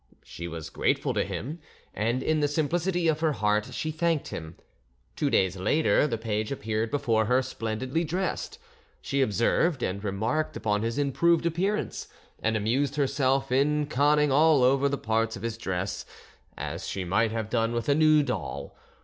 [0.23, 1.59] She was grateful to him,
[1.93, 4.55] and in the simplicity of her heart she thanked him.
[5.15, 8.57] Two days later the page appeared before her splendidly dressed;
[8.99, 12.07] she observed and remarked upon his improved appearance,
[12.41, 16.03] and amused herself in conning over all the parts of his dress,
[16.57, 18.75] as she might have done with a new doll.